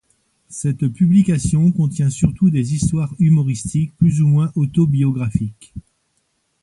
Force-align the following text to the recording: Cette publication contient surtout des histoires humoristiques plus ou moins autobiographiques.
Cette 0.49 0.87
publication 0.87 1.71
contient 1.71 2.09
surtout 2.09 2.49
des 2.49 2.73
histoires 2.73 3.13
humoristiques 3.19 3.95
plus 3.97 4.19
ou 4.23 4.25
moins 4.29 4.51
autobiographiques. 4.55 5.75